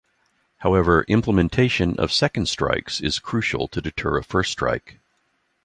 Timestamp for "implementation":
1.09-1.95